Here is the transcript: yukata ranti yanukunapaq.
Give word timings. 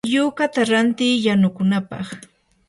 yukata 0.13 0.61
ranti 0.69 1.07
yanukunapaq. 1.25 2.07